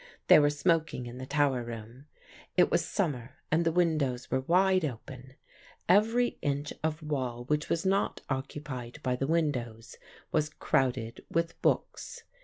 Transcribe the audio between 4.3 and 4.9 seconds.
were wide